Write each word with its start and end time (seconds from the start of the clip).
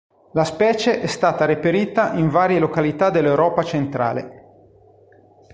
La 0.33 0.43
specie 0.45 0.99
è 0.99 1.05
stata 1.05 1.45
reperita 1.45 2.13
in 2.13 2.27
varie 2.29 2.57
località 2.57 3.11
dell'Europa 3.11 3.61
centrale. 3.61 4.97